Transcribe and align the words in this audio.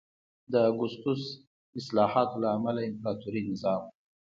د 0.51 0.53
اګوستوس 0.69 1.21
اصلاحاتو 1.79 2.39
له 2.43 2.47
امله 2.55 2.81
امپراتوري 2.89 3.41
نظام 3.49 3.81